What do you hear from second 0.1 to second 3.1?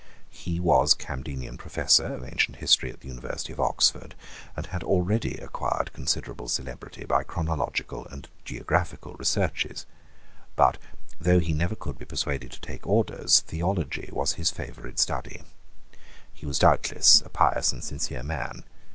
He was Camdenian Professor of Ancient History in the